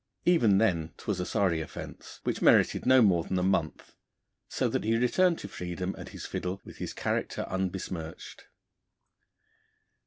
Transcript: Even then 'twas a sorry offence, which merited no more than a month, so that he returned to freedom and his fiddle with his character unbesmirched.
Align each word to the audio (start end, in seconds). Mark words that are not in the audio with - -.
Even 0.25 0.57
then 0.57 0.95
'twas 0.97 1.19
a 1.19 1.27
sorry 1.27 1.61
offence, 1.61 2.21
which 2.23 2.41
merited 2.41 2.87
no 2.87 3.03
more 3.03 3.23
than 3.23 3.37
a 3.37 3.43
month, 3.43 3.93
so 4.47 4.67
that 4.67 4.83
he 4.83 4.97
returned 4.97 5.37
to 5.37 5.47
freedom 5.47 5.93
and 5.95 6.09
his 6.09 6.25
fiddle 6.25 6.59
with 6.65 6.77
his 6.77 6.91
character 6.91 7.45
unbesmirched. 7.47 8.45